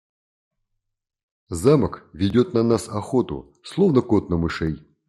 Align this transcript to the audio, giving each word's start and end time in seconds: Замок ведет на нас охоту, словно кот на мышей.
Замок 1.49 2.07
ведет 2.13 2.55
на 2.55 2.63
нас 2.63 2.89
охоту, 2.89 3.53
словно 3.63 4.01
кот 4.01 4.31
на 4.31 4.37
мышей. 4.37 4.75